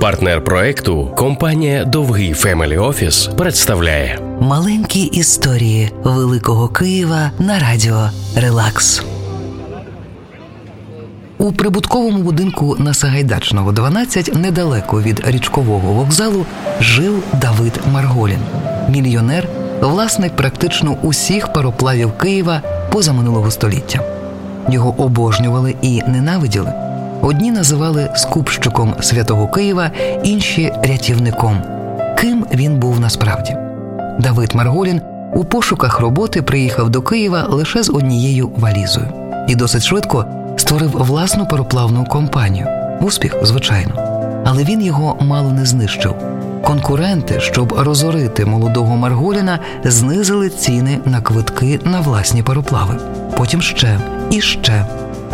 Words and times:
Партнер 0.00 0.44
проекту 0.44 1.10
компанія 1.16 1.84
Довгий 1.84 2.32
Family 2.32 2.78
Office 2.78 3.26
представляє 3.26 4.18
Маленькі 4.40 5.00
історії 5.00 5.90
Великого 6.04 6.68
Києва 6.68 7.30
на 7.38 7.58
радіо 7.58 8.10
Relax. 8.36 9.02
У 11.38 11.52
прибутковому 11.52 12.18
будинку 12.18 12.76
на 12.78 12.94
Сагайдачного, 12.94 13.72
12, 13.72 14.34
недалеко 14.34 15.02
від 15.02 15.22
річкового 15.26 15.92
вокзалу, 15.92 16.46
жив 16.80 17.22
Давид 17.40 17.80
Марголін, 17.92 18.40
мільйонер, 18.88 19.48
власник 19.80 20.36
практично 20.36 20.96
усіх 21.02 21.52
пароплавів 21.52 22.12
Києва 22.12 22.62
позаминулого 22.92 23.50
століття. 23.50 24.00
Його 24.68 24.94
обожнювали 25.02 25.74
і 25.82 26.02
ненавиділи. 26.02 26.72
Одні 27.22 27.50
називали 27.50 28.10
скупщиком 28.16 28.94
святого 29.00 29.48
Києва, 29.48 29.90
інші 30.22 30.72
рятівником. 30.82 31.62
Ким 32.18 32.46
він 32.54 32.76
був 32.78 33.00
насправді? 33.00 33.56
Давид 34.18 34.54
Марголін 34.54 35.00
у 35.34 35.44
пошуках 35.44 36.00
роботи 36.00 36.42
приїхав 36.42 36.90
до 36.90 37.02
Києва 37.02 37.46
лише 37.48 37.82
з 37.82 37.90
однією 37.90 38.50
валізою 38.56 39.06
і 39.48 39.54
досить 39.54 39.82
швидко 39.82 40.24
створив 40.56 40.90
власну 40.90 41.46
пароплавну 41.46 42.04
компанію. 42.04 42.66
Успіх, 43.00 43.36
звичайно, 43.42 43.92
але 44.44 44.64
він 44.64 44.82
його 44.82 45.16
мало 45.20 45.52
не 45.52 45.66
знищив. 45.66 46.14
Конкуренти, 46.64 47.40
щоб 47.40 47.72
розорити 47.72 48.44
молодого 48.46 48.96
Марголіна, 48.96 49.58
знизили 49.84 50.50
ціни 50.50 50.98
на 51.04 51.20
квитки 51.20 51.80
на 51.84 52.00
власні 52.00 52.42
пароплави. 52.42 52.94
Потім 53.36 53.62
ще 53.62 53.98
і 54.30 54.40
ще. 54.40 54.84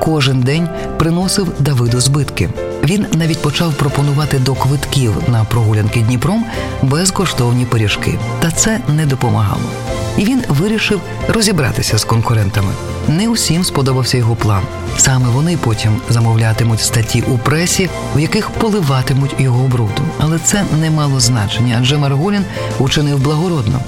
Кожен 0.00 0.40
день 0.40 0.68
приносив 0.98 1.52
Давиду 1.58 2.00
збитки. 2.00 2.48
Він 2.84 3.06
навіть 3.12 3.42
почав 3.42 3.74
пропонувати 3.74 4.38
до 4.38 4.54
квитків 4.54 5.14
на 5.28 5.44
прогулянки 5.44 6.00
Дніпром 6.00 6.44
безкоштовні 6.82 7.64
пиріжки, 7.64 8.18
та 8.40 8.50
це 8.50 8.80
не 8.88 9.06
допомагало. 9.06 9.70
І 10.16 10.24
він 10.24 10.42
вирішив 10.48 11.00
розібратися 11.28 11.98
з 11.98 12.04
конкурентами. 12.04 12.72
Не 13.08 13.28
усім 13.28 13.64
сподобався 13.64 14.16
його 14.18 14.36
план. 14.36 14.62
Саме 14.96 15.28
вони 15.28 15.56
потім 15.56 15.96
замовлятимуть 16.10 16.80
статті 16.80 17.22
у 17.22 17.38
пресі, 17.38 17.88
в 18.16 18.20
яких 18.20 18.50
поливатимуть 18.50 19.34
його 19.38 19.68
брудом. 19.68 20.06
Але 20.18 20.38
це 20.38 20.64
не 20.80 20.90
мало 20.90 21.20
значення, 21.20 21.76
адже 21.80 21.98
Марголін 21.98 22.44
учинив 22.78 23.18
благородно. 23.18 23.80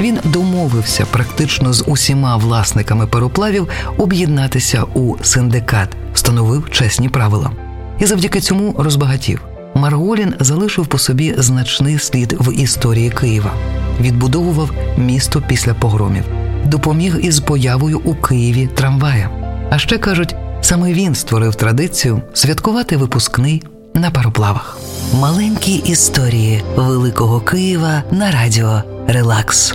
Він 0.00 0.18
домовився 0.24 1.06
практично 1.10 1.72
з 1.72 1.84
усіма 1.86 2.36
власниками 2.36 3.06
пароплавів 3.06 3.68
об'єднатися 3.98 4.84
у 4.94 5.16
синдикат, 5.22 5.88
встановив 6.14 6.70
чесні 6.70 7.08
правила. 7.08 7.50
І 7.98 8.06
завдяки 8.06 8.40
цьому 8.40 8.74
розбагатів. 8.78 9.40
Марголін 9.74 10.34
залишив 10.40 10.86
по 10.86 10.98
собі 10.98 11.34
значний 11.38 11.98
слід 11.98 12.36
в 12.40 12.52
історії 12.52 13.10
Києва, 13.10 13.52
відбудовував 14.00 14.70
місто 14.96 15.42
після 15.48 15.74
погромів, 15.74 16.24
допоміг 16.64 17.16
із 17.22 17.40
появою 17.40 18.00
у 18.04 18.14
Києві 18.14 18.68
трамвая. 18.74 19.30
А 19.70 19.78
ще 19.78 19.98
кажуть, 19.98 20.34
саме 20.60 20.92
він 20.92 21.14
створив 21.14 21.54
традицію 21.54 22.22
святкувати 22.32 22.96
випускний 22.96 23.62
на 23.94 24.10
пароплавах. 24.10 24.78
Маленькі 25.14 25.74
історії 25.74 26.62
Великого 26.76 27.40
Києва 27.40 28.02
на 28.10 28.30
радіо 28.30 28.82
Relax. 29.08 29.74